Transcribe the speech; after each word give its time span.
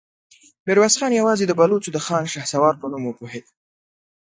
ميرويس 0.65 0.95
خان 0.99 1.11
يواځې 1.21 1.45
د 1.47 1.51
بلوڅو 1.59 1.89
د 1.93 1.97
خان 2.05 2.23
شهسوار 2.33 2.73
په 2.81 2.85
نوم 2.91 3.03
وپوهېد. 3.05 3.45